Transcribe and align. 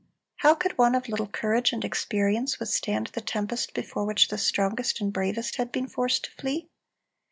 How 0.37 0.55
could 0.55 0.79
one 0.79 0.95
of 0.95 1.07
little 1.07 1.27
courage 1.27 1.71
and 1.71 1.85
experience 1.85 2.59
withstand 2.59 3.11
the 3.13 3.21
tempest 3.21 3.75
before 3.75 4.03
which 4.03 4.29
the 4.29 4.39
strongest 4.39 4.99
and 4.99 5.13
bravest 5.13 5.57
had 5.57 5.71
been 5.71 5.85
forced 5.85 6.23
to 6.23 6.31
flee? 6.31 6.67